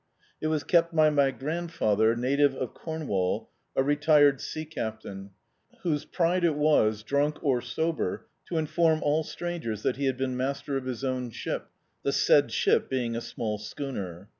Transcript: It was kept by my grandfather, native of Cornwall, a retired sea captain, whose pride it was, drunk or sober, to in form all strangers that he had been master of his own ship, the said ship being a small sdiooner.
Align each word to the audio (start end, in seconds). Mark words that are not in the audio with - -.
It 0.41 0.47
was 0.47 0.63
kept 0.63 0.95
by 0.95 1.11
my 1.11 1.29
grandfather, 1.29 2.15
native 2.15 2.55
of 2.55 2.73
Cornwall, 2.73 3.51
a 3.75 3.83
retired 3.83 4.41
sea 4.41 4.65
captain, 4.65 5.29
whose 5.83 6.05
pride 6.05 6.43
it 6.43 6.55
was, 6.55 7.03
drunk 7.03 7.37
or 7.43 7.61
sober, 7.61 8.25
to 8.47 8.57
in 8.57 8.65
form 8.65 9.03
all 9.03 9.23
strangers 9.23 9.83
that 9.83 9.97
he 9.97 10.05
had 10.07 10.17
been 10.17 10.35
master 10.35 10.75
of 10.75 10.85
his 10.85 11.03
own 11.03 11.29
ship, 11.29 11.69
the 12.01 12.11
said 12.11 12.51
ship 12.51 12.89
being 12.89 13.15
a 13.15 13.21
small 13.21 13.59
sdiooner. 13.59 14.29